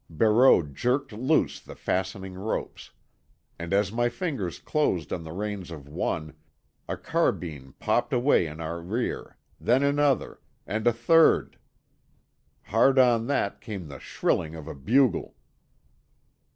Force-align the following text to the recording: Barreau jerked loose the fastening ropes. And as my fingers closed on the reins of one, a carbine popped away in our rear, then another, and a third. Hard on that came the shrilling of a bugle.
Barreau 0.09 0.63
jerked 0.63 1.13
loose 1.13 1.59
the 1.59 1.75
fastening 1.75 2.33
ropes. 2.33 2.89
And 3.59 3.71
as 3.71 3.91
my 3.91 4.09
fingers 4.09 4.57
closed 4.57 5.13
on 5.13 5.23
the 5.23 5.31
reins 5.31 5.69
of 5.69 5.87
one, 5.87 6.33
a 6.89 6.97
carbine 6.97 7.75
popped 7.77 8.11
away 8.11 8.47
in 8.47 8.59
our 8.59 8.81
rear, 8.81 9.37
then 9.59 9.83
another, 9.83 10.39
and 10.65 10.87
a 10.87 10.91
third. 10.91 11.59
Hard 12.63 12.97
on 12.97 13.27
that 13.27 13.61
came 13.61 13.89
the 13.89 13.99
shrilling 13.99 14.55
of 14.55 14.67
a 14.67 14.73
bugle. 14.73 15.35